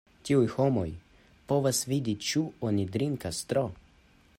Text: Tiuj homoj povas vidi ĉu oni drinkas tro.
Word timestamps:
Tiuj 0.27 0.45
homoj 0.53 0.85
povas 1.51 1.83
vidi 1.93 2.17
ĉu 2.31 2.45
oni 2.71 2.91
drinkas 2.97 3.45
tro. 3.53 3.69